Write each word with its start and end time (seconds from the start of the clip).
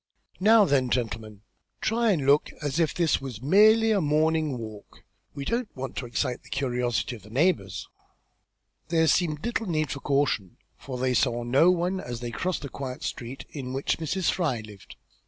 Now 0.39 0.65
then, 0.65 0.89
gentlemen, 0.89 1.43
try 1.79 2.09
and 2.11 2.25
look 2.25 2.49
as 2.59 2.79
if 2.79 2.91
this 2.91 3.21
was 3.21 3.39
merely 3.39 3.91
a 3.91 4.01
morning 4.01 4.57
walk. 4.57 5.03
We 5.35 5.45
don't 5.45 5.69
want 5.77 5.95
to 5.97 6.07
excite 6.07 6.41
the 6.41 6.49
curiosity 6.49 7.15
of 7.15 7.21
the 7.21 7.29
neighbours." 7.29 7.87
There 8.87 9.05
seemed 9.05 9.45
little 9.45 9.67
need 9.67 9.89
of 9.89 9.93
this 9.93 10.01
caution, 10.01 10.57
for 10.75 10.97
they 10.97 11.13
saw 11.13 11.43
no 11.43 11.69
one 11.69 11.99
as 11.99 12.19
they 12.19 12.31
crossed 12.31 12.63
to 12.63 12.67
the 12.67 12.71
quiet 12.71 13.03
street 13.03 13.45
in 13.51 13.73
which 13.73 13.99
Mrs. 13.99 14.31
Fry 14.31 14.61
lived. 14.61 14.95